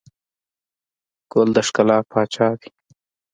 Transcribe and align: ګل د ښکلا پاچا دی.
ګل 1.31 1.49
د 1.55 1.57
ښکلا 1.67 1.97
پاچا 2.09 2.47
دی. 2.59 2.69